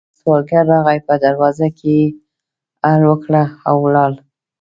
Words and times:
يو 0.03 0.07
سوالګر 0.19 0.63
راغی، 0.71 0.99
په 1.07 1.13
دروازه 1.25 1.67
کې 1.77 1.89
يې 2.01 2.05
هل 2.89 3.01
وکړ 3.09 3.33
او 3.67 3.75
ولاړ. 3.85 4.11